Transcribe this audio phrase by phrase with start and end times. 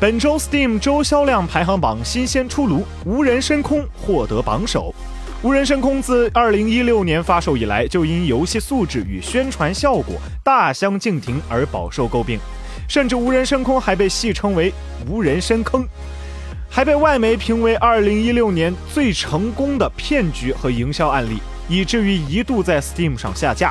[0.00, 4.94] 本周 Steam 周销量排行榜新鲜出炉，无人深空获得榜首。
[5.42, 12.40] 无人深空自2016年发售以来，就因游戏素质与宣传效果大相径庭而饱受诟病，
[12.88, 14.72] 甚至无人深空还被戏称为
[15.06, 15.86] “无人深坑”，
[16.70, 21.36] 还被外媒评为2016年最成功的骗局和营销案例，
[21.68, 23.70] 以至于一度在 Steam 上下架。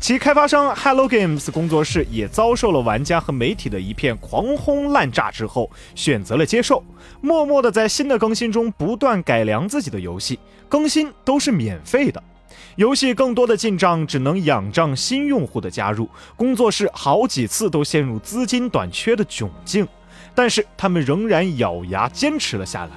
[0.00, 6.82] 其开发商 Hello Games 工作室也遭受了玩家和媒体的一片狂轰滥炸之后，选择了接受，
[7.20, 10.38] 默默的在新的更新中不断改良自己的游戏，
[10.70, 12.20] 更新都是免费的。
[12.76, 19.86] 游戏更多的进账只能仰仗新用户的加入，工作室好几次都陷入资金短缺的窘境，
[20.34, 22.92] 但是他们仍然咬牙坚持了下来。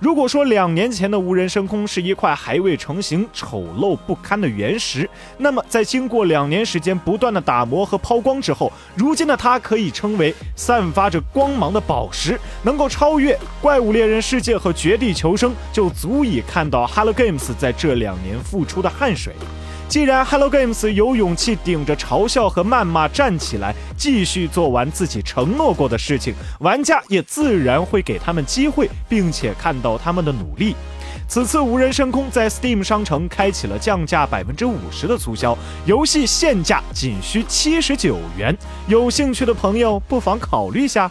[0.00, 19.34] 如果说两年前的无人深空是一块还未成型、丑陋不堪的原石，那么在经过两年时间不断的打磨和抛光之后，如今的它可以称为散发着光芒的宝石，能够超越《怪物猎人世界》和《绝地求生》，就足以看到 Hello Games 在这两年付出的汗水。
[19.86, 30.74] 既然 Hello Games 有勇气顶着嘲笑和谩骂站起来，继续做完自己承诺过的事情，玩家也自然会给他们机会，并且看到他们的努力。
[31.28, 38.56] 此次无人深空在 Steam 商城开启了降价百分之五十的促销，游戏现价仅需七十九元，
[38.88, 41.10] 有兴趣的朋友不妨考虑下。